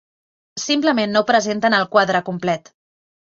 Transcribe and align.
Simplement 0.61 1.13
no 1.17 1.21
presenten 1.27 1.77
el 1.81 1.87
quadre 1.97 2.21
complet. 2.31 2.73